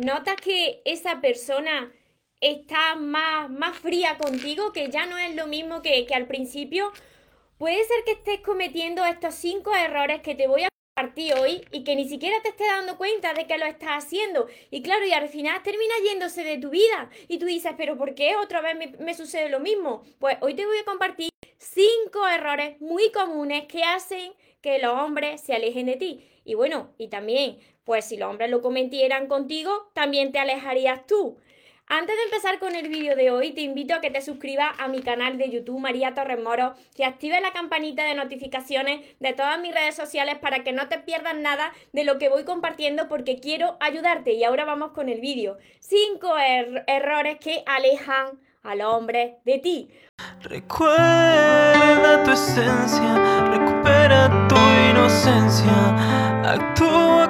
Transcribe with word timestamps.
¿Notas 0.00 0.36
que 0.36 0.80
esa 0.86 1.20
persona 1.20 1.92
está 2.40 2.96
más, 2.96 3.50
más 3.50 3.76
fría 3.76 4.16
contigo, 4.16 4.72
que 4.72 4.88
ya 4.88 5.04
no 5.04 5.18
es 5.18 5.36
lo 5.36 5.46
mismo 5.46 5.82
que, 5.82 6.06
que 6.06 6.14
al 6.14 6.26
principio? 6.26 6.90
Puede 7.58 7.84
ser 7.84 8.02
que 8.06 8.12
estés 8.12 8.40
cometiendo 8.40 9.04
estos 9.04 9.34
cinco 9.34 9.76
errores 9.76 10.22
que 10.22 10.34
te 10.34 10.46
voy 10.46 10.62
a 10.62 10.68
compartir 10.96 11.34
hoy 11.34 11.66
y 11.70 11.84
que 11.84 11.96
ni 11.96 12.08
siquiera 12.08 12.40
te 12.40 12.48
estés 12.48 12.68
dando 12.68 12.96
cuenta 12.96 13.34
de 13.34 13.46
que 13.46 13.58
lo 13.58 13.66
estás 13.66 14.06
haciendo. 14.06 14.46
Y 14.70 14.80
claro, 14.80 15.04
y 15.04 15.12
al 15.12 15.28
final 15.28 15.62
termina 15.62 15.92
yéndose 16.02 16.44
de 16.44 16.56
tu 16.56 16.70
vida. 16.70 17.10
Y 17.28 17.36
tú 17.36 17.44
dices, 17.44 17.74
pero 17.76 17.98
¿por 17.98 18.14
qué 18.14 18.36
otra 18.36 18.62
vez 18.62 18.78
me, 18.78 18.86
me 19.04 19.12
sucede 19.12 19.50
lo 19.50 19.60
mismo? 19.60 20.02
Pues 20.18 20.38
hoy 20.40 20.54
te 20.54 20.64
voy 20.64 20.78
a 20.78 20.84
compartir 20.86 21.28
cinco 21.58 22.26
errores 22.26 22.80
muy 22.80 23.12
comunes 23.12 23.66
que 23.66 23.84
hacen 23.84 24.32
que 24.62 24.78
los 24.78 24.94
hombres 24.94 25.42
se 25.42 25.52
alejen 25.52 25.84
de 25.84 25.96
ti. 25.96 26.26
Y 26.44 26.54
bueno, 26.54 26.94
y 26.96 27.08
también, 27.08 27.58
pues 27.90 28.04
si 28.04 28.16
los 28.16 28.30
hombres 28.30 28.48
lo 28.48 28.62
cometieran 28.62 29.26
contigo, 29.26 29.90
también 29.94 30.30
te 30.30 30.38
alejarías 30.38 31.08
tú. 31.08 31.38
Antes 31.88 32.14
de 32.14 32.22
empezar 32.22 32.60
con 32.60 32.76
el 32.76 32.86
vídeo 32.86 33.16
de 33.16 33.32
hoy, 33.32 33.50
te 33.50 33.62
invito 33.62 33.94
a 33.94 34.00
que 34.00 34.12
te 34.12 34.22
suscribas 34.22 34.70
a 34.78 34.86
mi 34.86 35.02
canal 35.02 35.38
de 35.38 35.50
YouTube 35.50 35.80
María 35.80 36.14
Torres 36.14 36.40
Moro, 36.40 36.74
que 36.94 37.04
actives 37.04 37.42
la 37.42 37.52
campanita 37.52 38.04
de 38.04 38.14
notificaciones 38.14 39.00
de 39.18 39.32
todas 39.32 39.60
mis 39.60 39.74
redes 39.74 39.96
sociales 39.96 40.38
para 40.38 40.62
que 40.62 40.70
no 40.70 40.88
te 40.88 41.00
pierdas 41.00 41.36
nada 41.36 41.72
de 41.92 42.04
lo 42.04 42.18
que 42.18 42.28
voy 42.28 42.44
compartiendo 42.44 43.08
porque 43.08 43.40
quiero 43.40 43.76
ayudarte. 43.80 44.34
Y 44.34 44.44
ahora 44.44 44.64
vamos 44.64 44.92
con 44.92 45.08
el 45.08 45.20
vídeo. 45.20 45.58
Cinco 45.80 46.38
er-, 46.38 46.84
errores 46.86 47.38
que 47.40 47.64
alejan 47.66 48.38
al 48.62 48.82
hombre 48.82 49.38
de 49.44 49.58
ti. 49.58 49.90
Recuerda 50.42 52.22
tu 52.22 52.30
esencia, 52.30 53.48
recupera 53.50 54.46
tu 54.46 54.56
inocencia, 54.90 56.42
actúa 56.44 57.29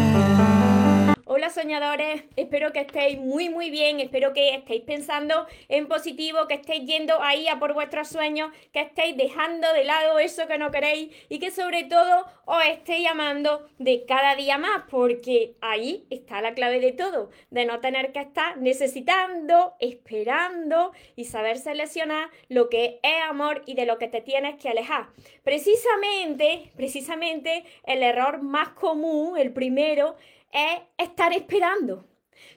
Soñadores, 1.61 2.23
espero 2.37 2.73
que 2.73 2.79
estéis 2.79 3.19
muy 3.19 3.49
muy 3.49 3.69
bien, 3.69 3.99
espero 3.99 4.33
que 4.33 4.55
estéis 4.55 4.81
pensando 4.81 5.45
en 5.69 5.87
positivo, 5.87 6.47
que 6.47 6.55
estéis 6.55 6.85
yendo 6.85 7.21
ahí 7.21 7.47
a 7.47 7.59
por 7.59 7.75
vuestros 7.75 8.07
sueños, 8.07 8.51
que 8.73 8.81
estéis 8.81 9.15
dejando 9.15 9.71
de 9.73 9.83
lado 9.83 10.17
eso 10.17 10.47
que 10.47 10.57
no 10.57 10.71
queréis 10.71 11.15
y 11.29 11.37
que 11.37 11.51
sobre 11.51 11.83
todo 11.83 12.25
os 12.45 12.65
estéis 12.65 13.07
amando 13.07 13.69
de 13.77 14.05
cada 14.07 14.35
día 14.35 14.57
más, 14.57 14.85
porque 14.89 15.53
ahí 15.61 16.07
está 16.09 16.41
la 16.41 16.55
clave 16.55 16.79
de 16.79 16.93
todo, 16.93 17.29
de 17.51 17.65
no 17.65 17.79
tener 17.79 18.11
que 18.11 18.21
estar 18.21 18.57
necesitando, 18.57 19.75
esperando 19.79 20.93
y 21.15 21.25
saber 21.25 21.59
seleccionar 21.59 22.31
lo 22.49 22.69
que 22.69 22.99
es 23.03 23.21
amor 23.29 23.61
y 23.67 23.75
de 23.75 23.85
lo 23.85 23.99
que 23.99 24.07
te 24.07 24.21
tienes 24.21 24.55
que 24.55 24.69
alejar. 24.69 25.09
Precisamente, 25.43 26.71
precisamente 26.75 27.65
el 27.85 28.01
error 28.01 28.41
más 28.41 28.69
común, 28.69 29.37
el 29.37 29.53
primero, 29.53 30.15
es 30.51 30.81
estar 30.97 31.33
esperando. 31.33 32.05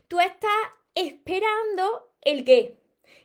Tú 0.08 0.20
estás 0.20 0.50
esperando 0.94 2.12
el 2.20 2.44
qué. 2.44 2.76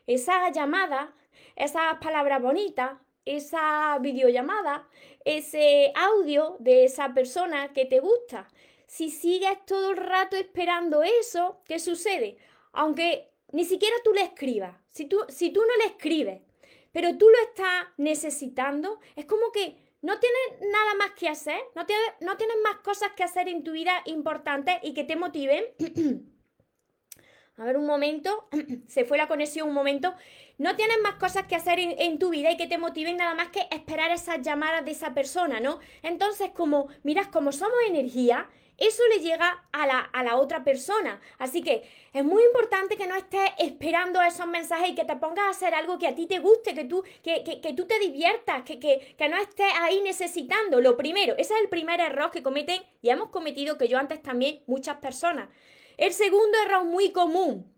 Esa 0.06 0.50
llamada, 0.50 1.14
esas 1.56 1.96
palabras 2.00 2.42
bonitas, 2.42 2.92
esa 3.24 3.98
videollamada, 4.00 4.88
ese 5.24 5.92
audio 5.94 6.56
de 6.58 6.84
esa 6.84 7.14
persona 7.14 7.72
que 7.72 7.84
te 7.84 8.00
gusta. 8.00 8.48
Si 8.86 9.10
sigues 9.10 9.64
todo 9.66 9.92
el 9.92 9.98
rato 9.98 10.36
esperando 10.36 11.02
eso, 11.02 11.60
¿qué 11.66 11.78
sucede? 11.78 12.38
Aunque 12.72 13.30
ni 13.52 13.64
siquiera 13.64 13.94
tú 14.02 14.12
le 14.12 14.22
escribas, 14.22 14.76
si 14.90 15.06
tú, 15.06 15.20
si 15.28 15.50
tú 15.50 15.60
no 15.60 15.76
le 15.84 15.92
escribes, 15.92 16.40
pero 16.92 17.16
tú 17.16 17.28
lo 17.28 17.38
estás 17.48 17.86
necesitando, 17.96 18.98
es 19.16 19.26
como 19.26 19.52
que 19.52 19.76
no 20.02 20.18
tienes 20.18 20.70
nada 20.72 20.94
más 20.94 21.10
que 21.12 21.28
hacer, 21.28 21.60
no 21.74 21.84
tienes, 21.84 22.06
no 22.20 22.34
más 22.62 22.76
cosas 22.82 23.12
que 23.12 23.22
hacer 23.22 23.48
en 23.48 23.62
tu 23.62 23.72
vida 23.72 23.92
importantes 24.06 24.76
y 24.82 24.94
que 24.94 25.04
te 25.04 25.16
motiven. 25.16 25.64
A 27.56 27.64
ver, 27.64 27.76
un 27.76 27.84
momento, 27.84 28.48
se 28.88 29.04
fue 29.04 29.18
la 29.18 29.28
conexión 29.28 29.68
un 29.68 29.74
momento. 29.74 30.14
No 30.56 30.76
tienes 30.76 30.96
más 31.02 31.16
cosas 31.16 31.44
que 31.44 31.56
hacer 31.56 31.78
en, 31.78 31.94
en, 31.98 32.18
tu 32.18 32.30
vida 32.30 32.50
y 32.50 32.56
que 32.56 32.66
te 32.66 32.78
motiven 32.78 33.18
nada 33.18 33.34
más 33.34 33.48
que 33.48 33.66
esperar 33.70 34.10
esas 34.10 34.40
llamadas 34.40 34.84
de 34.84 34.92
esa 34.92 35.12
persona, 35.12 35.60
¿no? 35.60 35.78
Entonces, 36.02 36.50
como, 36.52 36.88
miras, 37.02 37.28
como 37.28 37.52
somos 37.52 37.76
energía, 37.86 38.48
eso 38.80 39.02
le 39.08 39.20
llega 39.20 39.62
a 39.72 39.86
la, 39.86 40.00
a 40.00 40.24
la, 40.24 40.36
otra 40.36 40.64
persona. 40.64 41.20
Así 41.38 41.62
que 41.62 41.82
es 42.12 42.24
muy 42.24 42.42
importante 42.42 42.96
que 42.96 43.06
no 43.06 43.14
estés 43.14 43.50
esperando 43.58 44.20
esos 44.22 44.46
mensajes 44.46 44.88
y 44.90 44.94
que 44.94 45.04
te 45.04 45.16
pongas 45.16 45.44
a 45.44 45.50
hacer 45.50 45.74
algo 45.74 45.98
que 45.98 46.08
a 46.08 46.14
ti 46.14 46.26
te 46.26 46.38
guste, 46.38 46.74
que 46.74 46.84
tú, 46.84 47.04
que, 47.22 47.44
que, 47.44 47.60
que 47.60 47.74
tú 47.74 47.86
te 47.86 47.98
diviertas, 47.98 48.62
que, 48.62 48.80
que, 48.80 49.28
no 49.28 49.36
estés 49.36 49.70
ahí 49.80 50.00
necesitando. 50.00 50.80
Lo 50.80 50.96
primero, 50.96 51.34
ese 51.36 51.54
es 51.54 51.60
el 51.60 51.68
primer 51.68 52.00
error 52.00 52.30
que 52.30 52.42
cometen 52.42 52.82
y 53.02 53.10
hemos 53.10 53.28
cometido 53.28 53.76
que 53.76 53.86
yo 53.86 53.98
antes 53.98 54.22
también 54.22 54.62
muchas 54.66 54.96
personas. 54.96 55.50
El 55.98 56.14
segundo 56.14 56.56
error 56.64 56.84
muy 56.84 57.12
común, 57.12 57.70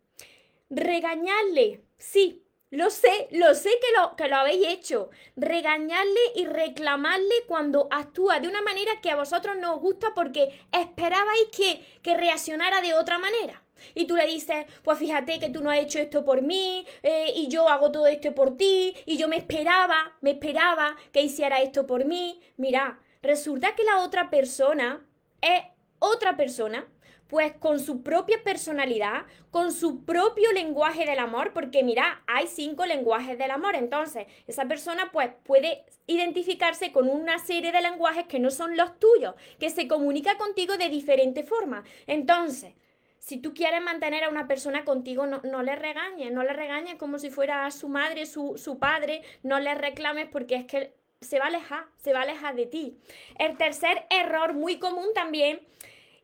regañarle. 0.70 1.82
Sí, 1.98 2.41
lo 2.72 2.88
sé, 2.88 3.28
lo 3.32 3.54
sé 3.54 3.68
que 3.68 4.00
lo, 4.00 4.16
que 4.16 4.28
lo 4.28 4.36
habéis 4.36 4.66
hecho. 4.66 5.10
Regañarle 5.36 6.20
y 6.34 6.46
reclamarle 6.46 7.44
cuando 7.46 7.86
actúa 7.90 8.40
de 8.40 8.48
una 8.48 8.62
manera 8.62 8.92
que 9.02 9.10
a 9.10 9.16
vosotros 9.16 9.56
no 9.58 9.74
os 9.74 9.80
gusta 9.82 10.14
porque 10.14 10.58
esperabais 10.72 11.48
que, 11.54 11.84
que 12.02 12.16
reaccionara 12.16 12.80
de 12.80 12.94
otra 12.94 13.18
manera. 13.18 13.62
Y 13.94 14.06
tú 14.06 14.16
le 14.16 14.26
dices, 14.26 14.64
pues 14.82 14.98
fíjate 14.98 15.38
que 15.38 15.50
tú 15.50 15.62
no 15.62 15.70
has 15.70 15.80
hecho 15.80 15.98
esto 15.98 16.24
por 16.24 16.40
mí, 16.40 16.86
eh, 17.02 17.32
y 17.36 17.48
yo 17.48 17.68
hago 17.68 17.92
todo 17.92 18.06
esto 18.06 18.34
por 18.34 18.56
ti, 18.56 18.94
y 19.04 19.18
yo 19.18 19.28
me 19.28 19.36
esperaba, 19.36 20.16
me 20.22 20.30
esperaba 20.30 20.96
que 21.12 21.20
hiciera 21.20 21.60
esto 21.60 21.86
por 21.86 22.06
mí. 22.06 22.40
Mira, 22.56 23.00
resulta 23.20 23.74
que 23.74 23.84
la 23.84 23.98
otra 23.98 24.30
persona 24.30 25.06
es 25.42 25.62
otra 25.98 26.38
persona 26.38 26.86
pues 27.32 27.54
con 27.54 27.80
su 27.80 28.02
propia 28.02 28.42
personalidad, 28.44 29.22
con 29.50 29.72
su 29.72 30.04
propio 30.04 30.52
lenguaje 30.52 31.06
del 31.06 31.18
amor, 31.18 31.54
porque 31.54 31.82
mira, 31.82 32.22
hay 32.26 32.46
cinco 32.46 32.84
lenguajes 32.84 33.38
del 33.38 33.50
amor, 33.50 33.74
entonces 33.74 34.26
esa 34.46 34.66
persona 34.66 35.08
pues 35.12 35.30
puede 35.42 35.86
identificarse 36.06 36.92
con 36.92 37.08
una 37.08 37.38
serie 37.38 37.72
de 37.72 37.80
lenguajes 37.80 38.26
que 38.26 38.38
no 38.38 38.50
son 38.50 38.76
los 38.76 38.98
tuyos, 38.98 39.34
que 39.58 39.70
se 39.70 39.88
comunica 39.88 40.36
contigo 40.36 40.76
de 40.76 40.90
diferente 40.90 41.42
forma. 41.42 41.84
Entonces, 42.06 42.74
si 43.18 43.38
tú 43.38 43.54
quieres 43.54 43.80
mantener 43.80 44.24
a 44.24 44.28
una 44.28 44.46
persona 44.46 44.84
contigo, 44.84 45.24
no, 45.24 45.40
no 45.42 45.62
le 45.62 45.74
regañes, 45.74 46.32
no 46.32 46.42
le 46.42 46.52
regañes 46.52 46.96
como 46.96 47.18
si 47.18 47.30
fuera 47.30 47.70
su 47.70 47.88
madre, 47.88 48.26
su, 48.26 48.58
su 48.58 48.78
padre, 48.78 49.22
no 49.42 49.58
le 49.58 49.74
reclames 49.74 50.28
porque 50.30 50.56
es 50.56 50.66
que 50.66 50.92
se 51.22 51.38
va 51.38 51.46
a 51.46 51.48
alejar, 51.48 51.86
se 51.96 52.12
va 52.12 52.18
a 52.18 52.22
alejar 52.24 52.56
de 52.56 52.66
ti. 52.66 52.98
El 53.38 53.56
tercer 53.56 54.04
error 54.10 54.52
muy 54.52 54.78
común 54.78 55.06
también 55.14 55.62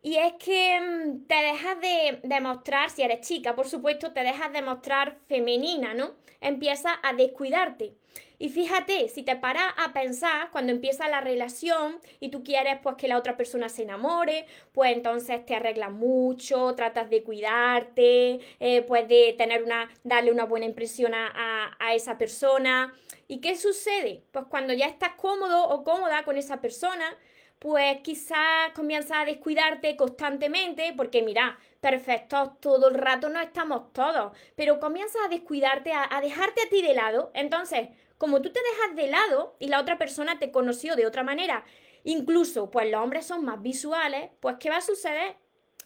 y 0.03 0.17
es 0.17 0.35
que 0.35 0.81
mm, 0.81 1.27
te 1.27 1.35
dejas 1.35 1.81
de 1.81 2.21
demostrar, 2.23 2.91
si 2.91 3.03
eres 3.03 3.27
chica, 3.27 3.55
por 3.55 3.69
supuesto, 3.69 4.13
te 4.13 4.21
dejas 4.23 4.53
de 4.53 4.63
mostrar 4.63 5.19
femenina, 5.29 5.95
¿no? 5.95 6.15
Empiezas 6.41 6.95
a 7.03 7.13
descuidarte. 7.15 7.95
Y 8.39 8.51
fíjate, 8.51 9.09
si 9.09 9.23
te 9.23 9.37
paras 9.37 9.73
a 9.77 9.93
pensar 9.93 10.51
cuando 10.51 10.73
empieza 10.73 11.09
la 11.09 11.21
relación 11.21 11.99
y 12.21 12.31
tú 12.31 12.45
quieres 12.45 12.79
pues 12.83 12.97
que 12.97 13.09
la 13.09 13.19
otra 13.19 13.37
persona 13.37 13.69
se 13.69 13.83
enamore, 13.83 14.47
pues 14.73 14.93
entonces 14.93 15.45
te 15.45 15.57
arreglas 15.57 15.91
mucho, 15.91 16.75
tratas 16.75 17.11
de 17.11 17.23
cuidarte, 17.25 18.41
eh, 18.61 18.83
pues 18.83 19.09
de 19.09 19.35
tener 19.37 19.63
una, 19.63 19.91
darle 20.05 20.31
una 20.31 20.45
buena 20.45 20.67
impresión 20.67 21.15
a, 21.15 21.77
a 21.79 21.95
esa 21.95 22.17
persona. 22.17 22.95
¿Y 23.27 23.41
qué 23.41 23.57
sucede? 23.57 24.23
Pues 24.31 24.47
cuando 24.49 24.73
ya 24.73 24.87
estás 24.87 25.15
cómodo 25.17 25.69
o 25.69 25.83
cómoda 25.83 26.25
con 26.25 26.37
esa 26.37 26.61
persona, 26.61 27.17
pues 27.59 28.01
quizás 28.03 28.71
comienzas 28.75 29.19
a 29.19 29.25
descuidarte 29.25 29.97
constantemente, 29.97 30.95
porque 30.97 31.23
mira, 31.23 31.59
perfectos 31.81 32.61
todo 32.61 32.89
el 32.89 32.95
rato 32.95 33.29
no 33.29 33.41
estamos 33.41 33.93
todos, 33.93 34.33
pero 34.55 34.79
comienzas 34.79 35.23
a 35.27 35.29
descuidarte, 35.29 35.93
a, 35.93 36.07
a, 36.09 36.21
dejarte 36.21 36.63
a 36.63 36.69
ti 36.69 36.83
de 36.83 36.95
lado. 36.95 37.31
Entonces, 37.35 37.89
como 38.19 38.43
tú 38.43 38.51
te 38.51 38.61
dejas 38.61 38.97
de 38.97 39.07
lado 39.07 39.57
y 39.59 39.69
la 39.69 39.81
otra 39.81 39.97
persona 39.97 40.39
te 40.39 40.51
conoció 40.51 40.97
de 40.97 41.07
otra 41.07 41.23
manera, 41.23 41.65
incluso 42.05 42.71
pues 42.71 42.91
los 42.91 43.01
hombres 43.01 43.27
son 43.27 43.45
más 43.45 43.63
visuales, 43.63 44.31
pues 44.41 44.57
¿qué 44.59 44.71
va 44.71 44.79
a 44.79 44.83
suceder? 44.83 45.37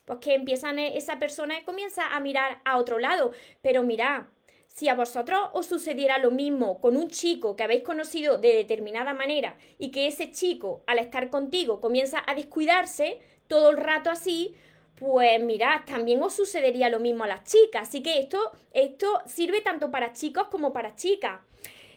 Pues 0.04 0.18
que 0.18 0.34
empiezan, 0.34 0.78
e, 0.78 0.96
esa 0.96 1.18
persona 1.18 1.54
comienza 1.64 2.14
a 2.14 2.20
mirar 2.20 2.60
a 2.64 2.78
otro 2.78 2.98
lado, 2.98 3.32
pero 3.60 3.82
mira, 3.82 4.30
si 4.66 4.88
a 4.88 4.94
vosotros 4.94 5.38
os 5.52 5.66
sucediera 5.66 6.18
lo 6.18 6.30
mismo 6.30 6.80
con 6.80 6.96
un 6.96 7.08
chico 7.08 7.54
que 7.54 7.62
habéis 7.62 7.82
conocido 7.82 8.38
de 8.38 8.54
determinada 8.54 9.12
manera 9.12 9.56
y 9.78 9.90
que 9.90 10.06
ese 10.06 10.32
chico 10.32 10.82
al 10.86 10.98
estar 10.98 11.28
contigo 11.28 11.80
comienza 11.80 12.22
a 12.26 12.34
descuidarse 12.34 13.20
todo 13.46 13.70
el 13.70 13.76
rato 13.76 14.10
así, 14.10 14.56
pues 14.96 15.42
mirad, 15.42 15.82
también 15.84 16.22
os 16.22 16.34
sucedería 16.34 16.88
lo 16.88 17.00
mismo 17.00 17.24
a 17.24 17.26
las 17.26 17.44
chicas. 17.44 17.88
Así 17.88 18.02
que 18.02 18.18
esto, 18.18 18.52
esto 18.72 19.20
sirve 19.26 19.60
tanto 19.60 19.90
para 19.90 20.12
chicos 20.12 20.46
como 20.48 20.72
para 20.72 20.94
chicas. 20.94 21.40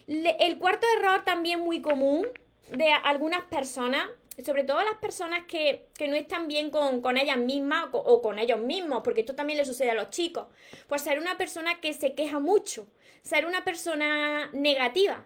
Le, 0.08 0.36
el 0.40 0.58
cuarto 0.58 0.86
error 0.98 1.24
también 1.24 1.62
muy 1.62 1.82
común 1.82 2.28
de 2.72 2.92
algunas 2.92 3.44
personas 3.44 4.08
sobre 4.44 4.64
todo 4.64 4.84
las 4.84 4.98
personas 4.98 5.46
que, 5.48 5.88
no 6.08 6.16
están 6.16 6.48
bien 6.48 6.70
con, 6.70 7.18
ellas 7.18 7.38
mismas 7.38 7.88
o, 7.92 8.22
con 8.22 8.40
ellos 8.40 8.60
mismos, 8.60 9.02
porque 9.04 9.22
esto 9.22 9.36
también 9.36 9.58
le 9.58 9.66
sucede 9.66 9.92
a 9.92 9.96
los 9.96 10.10
chicos, 10.10 10.48
pues 10.88 11.02
ser 11.02 11.20
una 11.20 11.38
persona 11.38 11.80
que 11.80 11.94
se 11.94 12.14
queja 12.16 12.40
mucho, 12.40 12.88
ser 13.22 13.46
una 13.46 13.64
persona 13.64 14.50
negativa. 14.52 15.26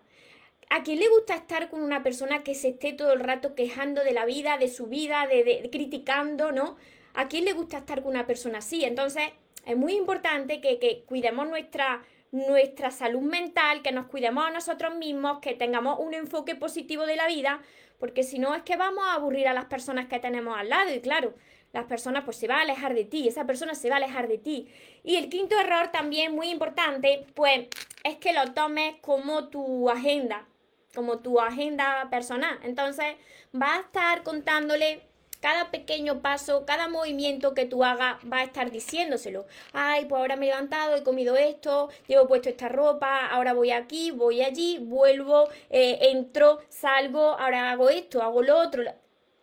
¿A 0.69 0.83
quién 0.83 0.99
le 0.99 1.09
gusta 1.09 1.33
estar 1.33 1.69
con 1.69 1.81
una 1.81 2.03
persona 2.03 2.43
que 2.43 2.53
se 2.53 2.69
esté 2.69 2.93
todo 2.93 3.13
el 3.13 3.21
rato 3.21 3.55
quejando 3.55 4.03
de 4.03 4.13
la 4.13 4.25
vida, 4.25 4.59
de 4.59 4.67
su 4.67 4.85
vida, 4.85 5.25
de, 5.25 5.67
criticando, 5.71 6.51
¿no? 6.51 6.77
¿A 7.15 7.27
quién 7.27 7.45
le 7.45 7.53
gusta 7.53 7.79
estar 7.79 8.03
con 8.03 8.11
una 8.11 8.27
persona 8.27 8.59
así? 8.59 8.85
Entonces, 8.85 9.23
es 9.65 9.75
muy 9.75 9.93
importante 9.93 10.61
que, 10.61 10.77
que 10.77 11.03
cuidemos 11.07 11.49
nuestra, 11.49 12.03
nuestra 12.31 12.91
salud 12.91 13.21
mental, 13.21 13.81
que 13.81 13.91
nos 13.91 14.07
cuidemos 14.07 14.45
a 14.45 14.51
nosotros 14.51 14.95
mismos, 14.95 15.39
que 15.39 15.53
tengamos 15.53 15.99
un 15.99 16.13
enfoque 16.13 16.55
positivo 16.55 17.05
de 17.05 17.15
la 17.15 17.27
vida, 17.27 17.61
porque 17.99 18.23
si 18.23 18.39
no 18.39 18.55
es 18.55 18.63
que 18.63 18.77
vamos 18.77 19.03
a 19.05 19.13
aburrir 19.13 19.47
a 19.47 19.53
las 19.53 19.65
personas 19.65 20.07
que 20.07 20.19
tenemos 20.19 20.57
al 20.57 20.69
lado 20.69 20.93
y 20.93 21.01
claro, 21.01 21.33
las 21.73 21.85
personas 21.85 22.23
pues 22.23 22.37
se 22.37 22.47
va 22.47 22.57
a 22.57 22.61
alejar 22.61 22.95
de 22.95 23.05
ti, 23.05 23.27
esa 23.27 23.45
persona 23.45 23.75
se 23.75 23.89
va 23.89 23.95
a 23.95 23.97
alejar 23.97 24.27
de 24.27 24.37
ti. 24.37 24.67
Y 25.03 25.17
el 25.17 25.29
quinto 25.29 25.59
error 25.59 25.89
también 25.91 26.33
muy 26.33 26.49
importante, 26.49 27.25
pues 27.35 27.67
es 28.03 28.17
que 28.17 28.33
lo 28.33 28.53
tomes 28.53 28.95
como 29.01 29.49
tu 29.49 29.89
agenda, 29.89 30.47
como 30.95 31.19
tu 31.19 31.39
agenda 31.39 32.07
personal. 32.09 32.59
Entonces, 32.63 33.15
va 33.53 33.75
a 33.75 33.79
estar 33.81 34.23
contándole 34.23 35.08
cada 35.39 35.71
pequeño 35.71 36.21
paso, 36.21 36.65
cada 36.65 36.87
movimiento 36.87 37.53
que 37.53 37.65
tú 37.65 37.83
hagas, 37.83 38.17
va 38.31 38.39
a 38.39 38.43
estar 38.43 38.71
diciéndoselo. 38.71 39.45
Ay, 39.73 40.05
pues 40.05 40.19
ahora 40.19 40.35
me 40.35 40.47
he 40.47 40.49
levantado, 40.49 40.95
he 40.95 41.03
comido 41.03 41.35
esto, 41.35 41.89
llevo 42.07 42.27
puesto 42.27 42.49
esta 42.49 42.69
ropa, 42.69 43.27
ahora 43.27 43.53
voy 43.53 43.71
aquí, 43.71 44.11
voy 44.11 44.41
allí, 44.41 44.79
vuelvo, 44.79 45.49
eh, 45.69 45.97
entro, 46.11 46.59
salgo, 46.69 47.37
ahora 47.39 47.71
hago 47.71 47.89
esto, 47.89 48.21
hago 48.21 48.41
lo 48.41 48.57
otro. 48.57 48.83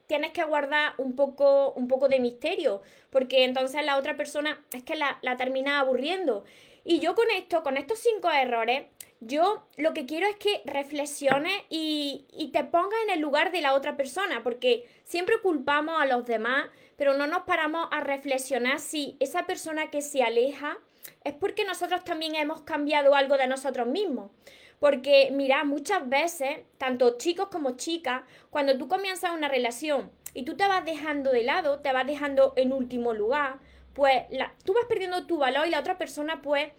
Tienes 0.07 0.33
que 0.33 0.45
guardar 0.45 0.95
un 0.99 1.17
poco, 1.17 1.73
un 1.73 1.89
poco 1.89 2.09
de 2.09 2.21
misterio, 2.21 2.83
porque 3.11 3.45
entonces 3.45 3.85
la 3.85 3.97
otra 3.97 4.17
persona 4.17 4.65
es 4.73 4.85
que 4.85 4.95
la, 4.95 5.19
la 5.23 5.37
termina 5.37 5.81
aburriendo. 5.81 6.45
Y 6.85 7.01
yo 7.01 7.17
con 7.17 7.29
esto, 7.31 7.65
con 7.65 7.77
estos 7.77 7.99
cinco 7.99 8.31
errores, 8.31 8.87
yo 9.21 9.67
lo 9.77 9.95
que 9.95 10.07
quiero 10.07 10.27
es 10.27 10.37
que 10.37 10.63
reflexiones 10.65 11.55
y, 11.71 12.27
y, 12.33 12.49
te 12.53 12.65
pongas 12.65 12.99
en 13.05 13.15
el 13.15 13.21
lugar 13.21 13.51
de 13.51 13.61
la 13.61 13.75
otra 13.75 13.97
persona, 13.97 14.43
porque 14.43 14.89
siempre 15.05 15.41
culpamos 15.41 16.01
a 16.01 16.07
los 16.07 16.27
demás, 16.27 16.67
pero 16.97 17.15
no 17.15 17.27
nos 17.27 17.43
paramos 17.43 17.89
a 17.91 18.01
reflexionar 18.01 18.79
si 18.81 19.17
esa 19.21 19.47
persona 19.47 19.91
que 19.91 20.03
se 20.03 20.23
aleja 20.23 20.79
es 21.25 21.35
porque 21.35 21.65
nosotros 21.65 22.05
también 22.05 22.35
hemos 22.35 22.63
cambiado 22.63 23.15
algo 23.15 23.37
de 23.37 23.47
nosotros 23.47 23.87
mismos. 23.87 24.31
Porque 24.79 25.31
mira, 25.33 25.65
muchas 25.65 26.09
veces, 26.09 26.59
tanto 26.79 27.17
chicos 27.17 27.49
como 27.49 27.77
chicas, 27.77 28.23
cuando 28.51 28.77
tú 28.77 28.89
comienzas 28.89 29.33
una 29.33 29.49
relación 29.49 30.11
y 30.35 30.45
tú 30.45 30.57
te 30.57 30.69
vas 30.69 30.85
dejando 30.85 31.33
de 31.33 31.45
lado, 31.45 31.81
te 31.81 31.93
vas 31.93 32.07
dejando 32.07 32.53
en 32.57 32.73
último 32.73 33.15
lugar, 33.15 33.59
pues 33.95 34.25
tú 34.65 34.75
vas 34.75 34.85
perdiendo 34.85 35.27
tu 35.27 35.39
valor 35.39 35.67
y 35.67 35.71
la 35.71 35.81
otra 35.81 35.97
persona 35.97 36.43
pues 36.43 36.71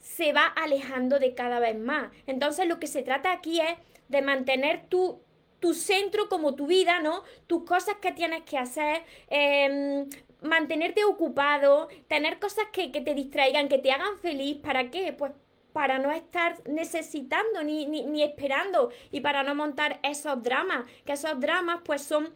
se 0.00 0.32
va 0.32 0.46
alejando 0.46 1.18
de 1.18 1.34
cada 1.34 1.60
vez 1.60 1.78
más. 1.78 2.10
Entonces 2.26 2.66
lo 2.66 2.80
que 2.80 2.86
se 2.86 3.02
trata 3.02 3.32
aquí 3.32 3.60
es 3.60 3.78
de 4.08 4.22
mantener 4.22 4.86
tu, 4.88 5.20
tu 5.60 5.74
centro 5.74 6.28
como 6.28 6.54
tu 6.54 6.66
vida, 6.66 7.00
¿no? 7.00 7.22
Tus 7.46 7.64
cosas 7.64 7.96
que 8.00 8.12
tienes 8.12 8.42
que 8.42 8.58
hacer, 8.58 9.04
em, 9.28 10.08
mantenerte 10.42 11.04
ocupado, 11.04 11.88
tener 12.08 12.38
cosas 12.38 12.64
que, 12.72 12.90
que, 12.90 13.00
te 13.00 13.14
distraigan, 13.14 13.68
que 13.68 13.78
te 13.78 13.92
hagan 13.92 14.18
feliz. 14.18 14.56
¿Para 14.56 14.90
qué? 14.90 15.12
Pues 15.12 15.32
para 15.72 15.98
no 15.98 16.10
estar 16.10 16.56
necesitando 16.68 17.62
ni, 17.62 17.86
ni, 17.86 18.04
ni 18.04 18.22
esperando 18.22 18.90
y 19.12 19.20
para 19.20 19.42
no 19.42 19.54
montar 19.54 20.00
esos 20.02 20.42
dramas, 20.42 20.84
que 21.04 21.12
esos 21.12 21.38
dramas 21.38 21.80
pues 21.84 22.02
son 22.02 22.32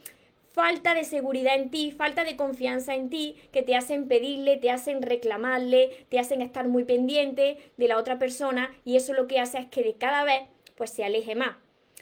falta 0.54 0.94
de 0.94 1.02
seguridad 1.02 1.56
en 1.56 1.68
ti, 1.68 1.90
falta 1.90 2.22
de 2.22 2.36
confianza 2.36 2.94
en 2.94 3.10
ti, 3.10 3.36
que 3.52 3.62
te 3.62 3.74
hacen 3.74 4.06
pedirle, 4.06 4.56
te 4.56 4.70
hacen 4.70 5.02
reclamarle, 5.02 6.06
te 6.08 6.20
hacen 6.20 6.40
estar 6.42 6.68
muy 6.68 6.84
pendiente 6.84 7.58
de 7.76 7.88
la 7.88 7.98
otra 7.98 8.20
persona 8.20 8.72
y 8.84 8.94
eso 8.94 9.14
lo 9.14 9.26
que 9.26 9.40
hace 9.40 9.58
es 9.58 9.66
que 9.66 9.82
de 9.82 9.96
cada 9.96 10.22
vez 10.22 10.42
pues 10.76 10.90
se 10.90 11.04
aleje 11.04 11.34
más. 11.34 11.56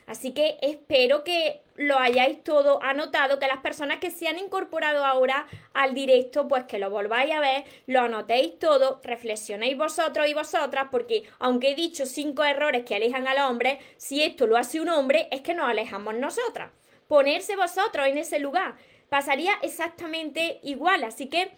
Así 0.06 0.32
que 0.32 0.58
espero 0.60 1.24
que 1.24 1.62
lo 1.76 1.98
hayáis 1.98 2.44
todo 2.44 2.82
anotado, 2.82 3.38
que 3.38 3.46
las 3.46 3.60
personas 3.60 4.00
que 4.00 4.10
se 4.10 4.28
han 4.28 4.38
incorporado 4.38 5.06
ahora 5.06 5.46
al 5.72 5.94
directo, 5.94 6.46
pues 6.46 6.64
que 6.64 6.78
lo 6.78 6.90
volváis 6.90 7.32
a 7.32 7.40
ver, 7.40 7.64
lo 7.86 8.00
anotéis 8.00 8.58
todo, 8.58 9.00
reflexionéis 9.02 9.78
vosotros 9.78 10.28
y 10.28 10.34
vosotras, 10.34 10.88
porque 10.90 11.22
aunque 11.38 11.70
he 11.70 11.74
dicho 11.74 12.04
cinco 12.04 12.44
errores 12.44 12.84
que 12.84 12.96
alejan 12.96 13.26
al 13.26 13.48
hombre, 13.48 13.78
si 13.96 14.22
esto 14.22 14.46
lo 14.46 14.58
hace 14.58 14.78
un 14.80 14.90
hombre, 14.90 15.28
es 15.30 15.40
que 15.40 15.54
nos 15.54 15.70
alejamos 15.70 16.16
nosotras 16.16 16.70
ponerse 17.12 17.56
vosotros 17.56 18.06
en 18.06 18.16
ese 18.16 18.38
lugar. 18.38 18.74
Pasaría 19.10 19.52
exactamente 19.60 20.60
igual. 20.62 21.04
Así 21.04 21.28
que 21.28 21.50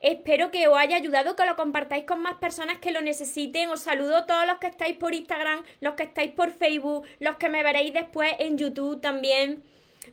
espero 0.00 0.50
que 0.50 0.66
os 0.66 0.78
haya 0.78 0.96
ayudado, 0.96 1.36
que 1.36 1.44
lo 1.44 1.56
compartáis 1.56 2.04
con 2.04 2.22
más 2.22 2.36
personas 2.36 2.78
que 2.78 2.90
lo 2.90 3.02
necesiten. 3.02 3.68
Os 3.68 3.80
saludo 3.80 4.16
a 4.16 4.24
todos 4.24 4.46
los 4.46 4.56
que 4.56 4.68
estáis 4.68 4.96
por 4.96 5.12
Instagram, 5.12 5.62
los 5.82 5.92
que 5.92 6.04
estáis 6.04 6.32
por 6.32 6.52
Facebook, 6.52 7.04
los 7.20 7.36
que 7.36 7.50
me 7.50 7.62
veréis 7.62 7.92
después 7.92 8.32
en 8.38 8.56
YouTube 8.56 9.02
también. 9.02 9.62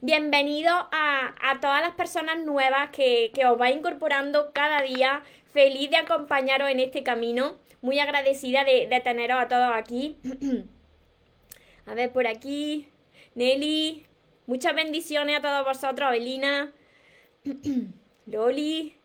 Bienvenidos 0.02 0.76
a, 0.92 1.58
todas 1.62 1.82
las 1.82 1.96
personas 1.96 2.40
nuevas 2.40 2.90
que, 2.90 3.32
os 3.50 3.58
va 3.58 3.72
incorporando 3.72 4.52
cada 4.52 4.82
día. 4.82 5.24
Feliz 5.54 5.90
de 5.90 5.96
acompañaros 5.96 6.70
en 6.70 6.82
este 6.82 7.02
camino. 7.02 7.56
Muy 7.80 8.00
agradecida 8.00 8.66
de, 8.66 8.88
de 8.88 9.00
teneros 9.00 9.40
a 9.40 9.48
todos 9.48 9.72
aquí. 9.74 10.18
a 11.86 11.94
ver, 11.94 12.12
por 12.12 12.28
aquí. 12.28 12.90
Nelly, 13.36 14.06
Muchas 14.48 14.76
bendiciones 14.76 15.40
a 15.40 15.42
todos 15.42 15.66
vosotros, 15.66 16.12
Belina, 16.12 16.72
Loli, 18.28 18.96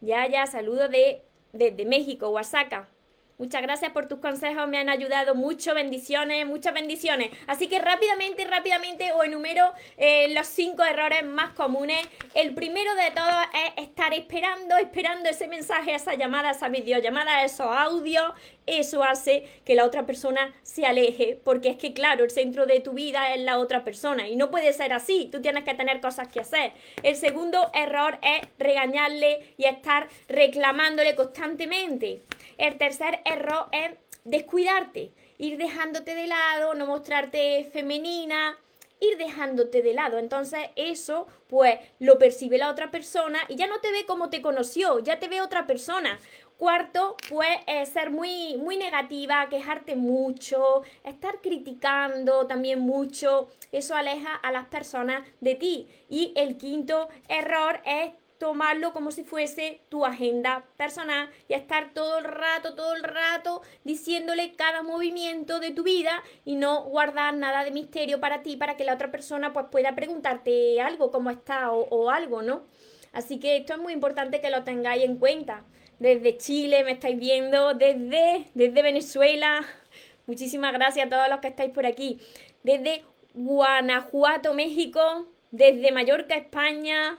Yaya, 0.00 0.44
saludos 0.48 0.90
de, 0.90 1.22
desde 1.52 1.84
México, 1.84 2.30
Oaxaca. 2.30 2.88
Muchas 3.38 3.60
gracias 3.60 3.92
por 3.92 4.08
tus 4.08 4.18
consejos, 4.18 4.66
me 4.66 4.78
han 4.78 4.88
ayudado 4.88 5.34
mucho, 5.34 5.74
bendiciones, 5.74 6.46
muchas 6.46 6.72
bendiciones. 6.72 7.30
Así 7.46 7.68
que 7.68 7.78
rápidamente, 7.78 8.46
rápidamente 8.46 9.12
os 9.12 9.26
enumero 9.26 9.74
eh, 9.98 10.32
los 10.32 10.46
cinco 10.46 10.82
errores 10.82 11.22
más 11.22 11.52
comunes. 11.52 11.98
El 12.32 12.54
primero 12.54 12.94
de 12.94 13.10
todos 13.10 13.44
es 13.52 13.84
estar 13.84 14.14
esperando, 14.14 14.78
esperando 14.78 15.28
ese 15.28 15.48
mensaje, 15.48 15.94
esa 15.94 16.14
llamada, 16.14 16.52
esa 16.52 16.70
videollamada, 16.70 17.44
esos 17.44 17.66
audios. 17.66 18.32
Eso 18.64 19.04
hace 19.04 19.46
que 19.64 19.74
la 19.74 19.84
otra 19.84 20.06
persona 20.06 20.52
se 20.62 20.86
aleje, 20.86 21.38
porque 21.44 21.68
es 21.68 21.76
que 21.76 21.92
claro, 21.92 22.24
el 22.24 22.30
centro 22.30 22.66
de 22.66 22.80
tu 22.80 22.94
vida 22.94 23.34
es 23.34 23.40
la 23.42 23.58
otra 23.58 23.84
persona 23.84 24.28
y 24.28 24.34
no 24.34 24.50
puede 24.50 24.72
ser 24.72 24.92
así, 24.92 25.28
tú 25.30 25.40
tienes 25.40 25.62
que 25.62 25.74
tener 25.74 26.00
cosas 26.00 26.26
que 26.26 26.40
hacer. 26.40 26.72
El 27.04 27.14
segundo 27.14 27.70
error 27.74 28.18
es 28.22 28.48
regañarle 28.58 29.54
y 29.56 29.66
estar 29.66 30.08
reclamándole 30.26 31.14
constantemente. 31.14 32.22
El 32.58 32.76
tercer 32.78 33.20
error 33.26 33.68
es 33.72 33.92
descuidarte, 34.24 35.12
ir 35.38 35.58
dejándote 35.58 36.14
de 36.14 36.26
lado, 36.26 36.74
no 36.74 36.86
mostrarte 36.86 37.68
femenina, 37.72 38.58
ir 39.00 39.18
dejándote 39.18 39.82
de 39.82 39.94
lado. 39.94 40.18
Entonces 40.18 40.60
eso 40.76 41.26
pues 41.48 41.78
lo 41.98 42.18
percibe 42.18 42.58
la 42.58 42.70
otra 42.70 42.90
persona 42.90 43.38
y 43.48 43.56
ya 43.56 43.66
no 43.66 43.80
te 43.80 43.92
ve 43.92 44.06
como 44.06 44.30
te 44.30 44.42
conoció, 44.42 44.98
ya 45.00 45.18
te 45.18 45.28
ve 45.28 45.40
otra 45.40 45.66
persona. 45.66 46.18
Cuarto, 46.56 47.16
pues 47.28 47.50
ser 47.92 48.10
muy, 48.10 48.56
muy 48.56 48.78
negativa, 48.78 49.46
quejarte 49.50 49.94
mucho, 49.94 50.84
estar 51.04 51.42
criticando 51.42 52.46
también 52.46 52.80
mucho. 52.80 53.50
Eso 53.72 53.94
aleja 53.94 54.34
a 54.34 54.50
las 54.52 54.64
personas 54.68 55.28
de 55.42 55.54
ti. 55.54 55.86
Y 56.08 56.32
el 56.34 56.56
quinto 56.56 57.10
error 57.28 57.82
es 57.84 58.12
tomarlo 58.38 58.92
como 58.92 59.10
si 59.10 59.24
fuese 59.24 59.80
tu 59.88 60.04
agenda 60.04 60.64
personal 60.76 61.30
y 61.48 61.54
estar 61.54 61.92
todo 61.92 62.18
el 62.18 62.24
rato, 62.24 62.74
todo 62.74 62.94
el 62.94 63.02
rato 63.02 63.62
diciéndole 63.84 64.54
cada 64.54 64.82
movimiento 64.82 65.60
de 65.60 65.70
tu 65.70 65.82
vida 65.82 66.22
y 66.44 66.56
no 66.56 66.84
guardar 66.84 67.34
nada 67.34 67.64
de 67.64 67.70
misterio 67.70 68.20
para 68.20 68.42
ti, 68.42 68.56
para 68.56 68.76
que 68.76 68.84
la 68.84 68.94
otra 68.94 69.10
persona 69.10 69.52
pues 69.52 69.66
pueda 69.70 69.94
preguntarte 69.94 70.80
algo, 70.80 71.10
cómo 71.10 71.30
está 71.30 71.72
o, 71.72 72.10
algo, 72.10 72.42
¿no? 72.42 72.64
Así 73.12 73.38
que 73.38 73.56
esto 73.56 73.74
es 73.74 73.78
muy 73.78 73.92
importante 73.92 74.40
que 74.40 74.50
lo 74.50 74.64
tengáis 74.64 75.04
en 75.04 75.16
cuenta. 75.16 75.64
Desde 75.98 76.36
Chile 76.36 76.84
me 76.84 76.92
estáis 76.92 77.18
viendo, 77.18 77.72
desde, 77.72 78.50
desde 78.54 78.82
Venezuela. 78.82 79.64
Muchísimas 80.26 80.72
gracias 80.72 81.06
a 81.06 81.08
todos 81.08 81.28
los 81.30 81.40
que 81.40 81.48
estáis 81.48 81.72
por 81.72 81.86
aquí. 81.86 82.20
Desde 82.62 83.04
Guanajuato, 83.32 84.52
México, 84.52 85.26
desde 85.50 85.92
Mallorca, 85.92 86.36
España, 86.36 87.18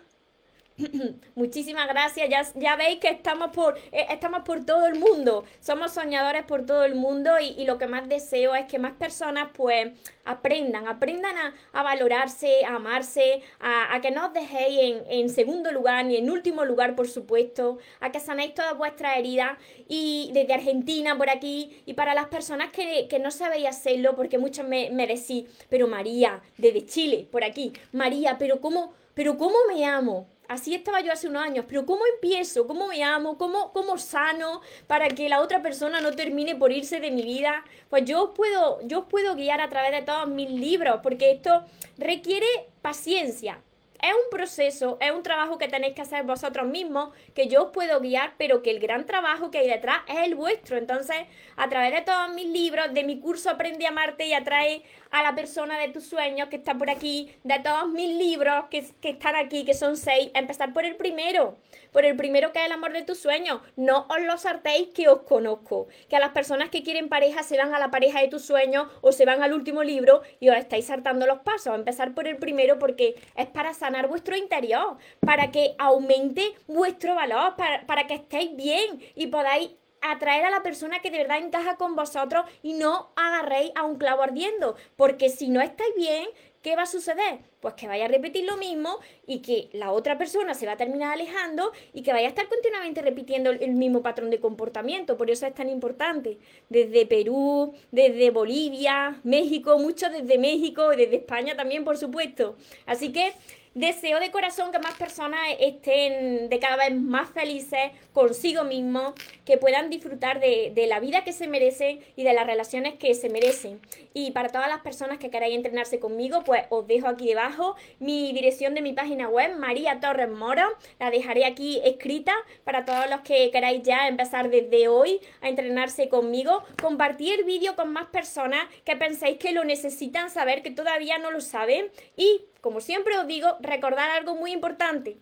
Muchísimas 1.35 1.87
gracias. 1.87 2.29
Ya, 2.29 2.43
ya 2.55 2.75
veis 2.75 2.99
que 2.99 3.09
estamos 3.09 3.49
por, 3.49 3.77
eh, 3.91 4.05
estamos 4.11 4.41
por 4.43 4.63
todo 4.63 4.85
el 4.85 4.99
mundo. 4.99 5.43
Somos 5.59 5.93
soñadores 5.93 6.43
por 6.43 6.65
todo 6.65 6.83
el 6.83 6.95
mundo 6.95 7.31
y, 7.39 7.65
lo 7.65 7.77
que 7.77 7.87
más 7.87 8.07
deseo 8.07 8.55
es 8.55 8.65
que 8.65 8.79
más 8.79 8.93
personas 8.93 9.49
pues 9.53 9.91
aprendan, 10.23 10.87
aprendan 10.87 11.35
a, 11.73 11.83
valorarse, 11.83 12.63
a 12.65 12.75
amarse, 12.75 13.41
a, 13.59 13.99
que 14.01 14.11
no 14.11 14.27
os 14.27 14.33
dejéis 14.33 14.79
en, 14.79 15.03
en, 15.09 15.29
segundo 15.29 15.71
lugar 15.71 16.05
ni 16.05 16.15
en 16.17 16.29
último 16.29 16.63
lugar, 16.63 16.95
por 16.95 17.09
supuesto, 17.09 17.79
a 17.99 18.11
que 18.11 18.19
sanéis 18.19 18.53
todas 18.53 18.77
vuestras 18.77 19.17
heridas 19.17 19.57
y 19.89 20.29
desde 20.33 20.53
Argentina 20.53 21.17
por 21.17 21.29
aquí 21.29 21.81
y 21.85 21.93
para 21.93 22.13
las 22.13 22.27
personas 22.27 22.69
que, 22.71 23.07
que 23.09 23.19
no 23.19 23.31
sabéis 23.31 23.67
hacerlo, 23.67 24.15
porque 24.15 24.37
muchos 24.37 24.65
me, 24.65 24.91
me 24.91 25.07
decís, 25.07 25.45
pero 25.69 25.87
María, 25.87 26.41
desde 26.57 26.85
Chile, 26.85 27.27
por 27.29 27.43
aquí, 27.43 27.73
María, 27.91 28.37
pero 28.37 28.61
¿cómo, 28.61 28.93
pero 29.13 29.37
cómo 29.37 29.57
me 29.67 29.85
amo? 29.85 30.27
Así 30.47 30.73
estaba 30.73 31.01
yo 31.01 31.11
hace 31.11 31.27
unos 31.27 31.43
años, 31.43 31.65
pero 31.67 31.85
¿cómo 31.85 32.05
empiezo? 32.05 32.67
¿Cómo 32.67 32.87
me 32.87 33.03
amo? 33.03 33.37
¿Cómo, 33.37 33.73
¿Cómo 33.73 33.97
sano 33.97 34.61
para 34.87 35.09
que 35.09 35.27
la 35.27 35.41
otra 35.41 35.61
persona 35.61 35.99
no 35.99 36.13
termine 36.13 36.55
por 36.55 36.71
irse 36.71 36.99
de 36.99 37.11
mi 37.11 37.23
vida? 37.23 37.65
Pues 37.89 38.05
yo 38.05 38.33
puedo, 38.33 38.79
yo 38.87 38.99
os 38.99 39.05
puedo 39.05 39.35
guiar 39.35 39.59
a 39.59 39.69
través 39.69 39.91
de 39.91 40.03
todos 40.03 40.27
mis 40.29 40.49
libros, 40.49 41.01
porque 41.03 41.31
esto 41.31 41.63
requiere 41.97 42.47
paciencia, 42.81 43.61
es 44.01 44.13
un 44.13 44.29
proceso, 44.29 44.97
es 45.01 45.11
un 45.11 45.23
trabajo 45.23 45.57
que 45.57 45.67
tenéis 45.67 45.93
que 45.93 46.01
hacer 46.01 46.23
vosotros 46.23 46.67
mismos, 46.67 47.13
que 47.33 47.47
yo 47.47 47.65
os 47.65 47.71
puedo 47.71 47.99
guiar, 47.99 48.33
pero 48.37 48.61
que 48.61 48.71
el 48.71 48.79
gran 48.79 49.05
trabajo 49.05 49.51
que 49.51 49.59
hay 49.59 49.67
detrás 49.67 50.01
es 50.07 50.17
el 50.19 50.35
vuestro. 50.35 50.77
Entonces, 50.77 51.17
a 51.55 51.69
través 51.69 51.93
de 51.93 52.01
todos 52.01 52.29
mis 52.33 52.47
libros, 52.47 52.93
de 52.93 53.03
mi 53.03 53.19
curso 53.19 53.49
Aprende 53.57 53.85
a 53.85 53.89
amarte 53.89 54.27
y 54.27 54.33
atrae 54.33 54.83
a 55.09 55.23
la 55.23 55.33
persona 55.33 55.79
de 55.79 55.87
tus 55.89 56.05
sueños 56.05 56.49
que 56.49 56.57
está 56.57 56.75
por 56.75 56.89
aquí, 56.89 57.33
de 57.43 57.59
todos 57.59 57.87
mis 57.89 58.15
libros 58.15 58.65
que, 58.69 58.85
que 59.01 59.09
están 59.09 59.35
aquí, 59.35 59.65
que 59.65 59.73
son 59.73 59.97
seis, 59.97 60.29
empezar 60.33 60.73
por 60.73 60.85
el 60.85 60.95
primero, 60.95 61.57
por 61.91 62.05
el 62.05 62.15
primero 62.15 62.51
que 62.51 62.59
es 62.59 62.65
el 62.65 62.71
amor 62.71 62.93
de 62.93 63.03
tus 63.03 63.19
sueños. 63.19 63.61
No 63.75 64.05
os 64.09 64.21
lo 64.21 64.37
sartéis 64.37 64.89
que 64.89 65.07
os 65.07 65.21
conozco, 65.23 65.87
que 66.09 66.15
a 66.15 66.19
las 66.19 66.31
personas 66.33 66.69
que 66.69 66.83
quieren 66.83 67.09
pareja 67.09 67.41
se 67.41 67.57
van 67.57 67.73
a 67.73 67.79
la 67.79 67.89
pareja 67.89 68.21
de 68.21 68.27
tus 68.27 68.43
sueños 68.43 68.87
o 69.01 69.11
se 69.11 69.25
van 69.25 69.41
al 69.41 69.53
último 69.53 69.83
libro 69.83 70.21
y 70.39 70.49
os 70.49 70.57
estáis 70.57 70.85
saltando 70.85 71.25
los 71.25 71.39
pasos. 71.39 71.73
Empezar 71.73 72.13
por 72.13 72.27
el 72.27 72.37
primero 72.37 72.77
porque 72.79 73.15
es 73.35 73.47
para 73.47 73.73
sanar 73.87 74.07
vuestro 74.07 74.35
interior, 74.35 74.97
para 75.21 75.51
que 75.51 75.75
aumente 75.77 76.53
vuestro 76.67 77.15
valor, 77.15 77.55
para, 77.55 77.85
para 77.85 78.05
que 78.05 78.15
estéis 78.15 78.55
bien 78.55 79.01
y 79.15 79.27
podáis 79.27 79.71
atraer 80.01 80.45
a 80.45 80.51
la 80.51 80.63
persona 80.63 80.99
que 81.01 81.11
de 81.11 81.19
verdad 81.19 81.39
encaja 81.39 81.77
con 81.77 81.95
vosotros 81.95 82.45
y 82.61 82.73
no 82.73 83.09
agarréis 83.15 83.71
a 83.75 83.83
un 83.83 83.97
clavo 83.97 84.23
ardiendo. 84.23 84.75
Porque 84.95 85.29
si 85.29 85.49
no 85.49 85.61
estáis 85.61 85.93
bien, 85.95 86.27
¿qué 86.61 86.75
va 86.75 86.83
a 86.83 86.87
suceder? 86.87 87.39
Pues 87.59 87.73
que 87.75 87.87
vaya 87.87 88.05
a 88.05 88.07
repetir 88.07 88.45
lo 88.45 88.57
mismo 88.57 88.99
y 89.25 89.39
que 89.39 89.69
la 89.73 89.91
otra 89.91 90.17
persona 90.17 90.53
se 90.53 90.65
va 90.65 90.73
a 90.73 90.77
terminar 90.77 91.13
alejando 91.13 91.71
y 91.93 92.03
que 92.03 92.13
vaya 92.13 92.27
a 92.27 92.29
estar 92.29 92.47
continuamente 92.47 93.01
repitiendo 93.01 93.51
el 93.51 93.73
mismo 93.73 94.01
patrón 94.01 94.29
de 94.29 94.39
comportamiento. 94.39 95.17
Por 95.17 95.31
eso 95.31 95.45
es 95.45 95.53
tan 95.53 95.69
importante. 95.69 96.37
Desde 96.69 97.05
Perú, 97.05 97.73
desde 97.91 98.29
Bolivia, 98.31 99.19
México, 99.23 99.77
muchos 99.79 100.11
desde 100.11 100.37
México 100.37 100.93
y 100.93 100.97
desde 100.97 101.17
España 101.17 101.55
también, 101.55 101.83
por 101.83 101.97
supuesto. 101.97 102.55
Así 102.85 103.11
que 103.11 103.33
Deseo 103.77 104.19
de 104.19 104.31
corazón 104.31 104.71
que 104.71 104.79
más 104.79 104.95
personas 104.95 105.39
estén 105.59 106.49
de 106.49 106.59
cada 106.59 106.77
vez 106.77 106.99
más 106.99 107.29
felices 107.29 107.91
consigo 108.11 108.63
mismo, 108.63 109.13
que 109.45 109.59
puedan 109.59 109.91
disfrutar 109.91 110.39
de, 110.39 110.73
la 110.87 110.99
vida 110.99 111.23
que 111.23 111.31
se 111.31 111.47
merecen 111.47 111.99
y 112.15 112.23
de 112.23 112.33
las 112.33 112.47
relaciones 112.47 112.95
que 112.95 113.13
se 113.13 113.29
merecen. 113.29 113.79
Y 114.15 114.31
para 114.31 114.49
todas 114.49 114.67
las 114.67 114.79
personas 114.79 115.19
que 115.19 115.29
queráis 115.29 115.55
entrenarse 115.55 115.99
conmigo, 115.99 116.43
pues 116.43 116.63
os 116.71 116.87
dejo 116.87 117.07
aquí 117.07 117.27
debajo 117.27 117.75
mi 117.99 118.33
dirección 118.33 118.73
de 118.73 118.81
mi 118.81 118.93
página 118.93 119.29
web, 119.29 119.55
María 119.59 119.99
Torres 119.99 120.31
Moro. 120.31 120.67
La 120.99 121.11
dejaré 121.11 121.45
aquí 121.45 121.79
escrita 121.85 122.33
para 122.63 122.83
todos 122.83 123.07
los 123.11 123.21
que 123.21 123.51
queráis 123.51 123.83
ya 123.83 124.07
empezar 124.07 124.49
desde 124.49 124.87
hoy 124.87 125.19
a 125.41 125.49
entrenarse 125.49 126.09
conmigo. 126.09 126.63
Compartir 126.81 127.41
el 127.41 127.45
vídeo 127.45 127.75
con 127.75 127.93
más 127.93 128.07
personas 128.07 128.65
que 128.83 128.95
penséis 128.95 129.37
que 129.37 129.51
lo 129.51 129.63
necesitan 129.63 130.31
saber, 130.31 130.63
que 130.63 130.71
todavía 130.71 131.19
no 131.19 131.29
lo 131.29 131.41
saben. 131.41 131.91
Y 132.15 132.41
como 132.67 132.81
siempre 132.81 133.17
os 133.17 133.25
digo, 133.25 133.55
recordar 133.61 134.09
algo 134.09 134.35
muy 134.35 134.51
importante, 134.51 135.19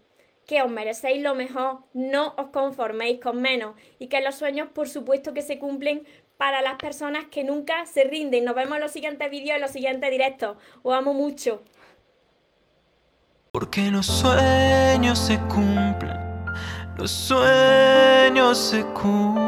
que 0.48 0.64
os 0.64 0.72
merecéis 0.72 1.22
lo 1.22 1.36
mejor, 1.36 1.84
no 1.94 2.34
os 2.40 2.48
conforméis 2.48 3.20
con 3.22 3.40
menos 3.40 3.76
y 4.00 4.08
que 4.08 4.20
los 4.20 4.34
sueños 4.34 4.70
por 4.74 4.90
supuesto 4.90 5.32
que 5.32 5.44
se 5.44 5.60
cumplen 5.60 6.08
para 6.38 6.64
las 6.64 6.78
personas 6.78 7.26
que 7.26 7.44
nunca 7.44 7.86
se 7.86 8.04
rinden. 8.04 8.46
Nos 8.46 8.56
vemos 8.56 8.78
en 8.78 8.82
los 8.82 8.92
siguientes 8.92 9.30
vídeos, 9.30 9.58
en 9.58 9.62
los 9.62 9.70
siguientes 9.70 10.10
directos. 10.10 10.58
Os 10.82 10.96
amo 10.96 11.14
mucho. 11.14 11.62
Porque 13.52 13.92
los 13.92 14.08
sueños 14.08 15.20
se 15.20 15.38
cumplen, 15.42 16.18
los 16.98 17.12
sueños 17.12 18.58
se 18.58 18.84
cumplen. 18.86 19.46